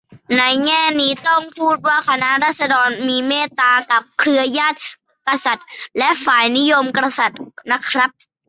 [0.37, 4.77] ในแง่นี้ ต้องพูดว่าคณะราษฎรมีเมตตากับเครือญาติ
[5.27, 8.09] กษัตริย์และฝ่ายนิยมกษัตริย์นะครับ